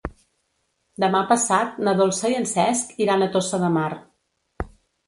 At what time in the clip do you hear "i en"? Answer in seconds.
2.35-2.49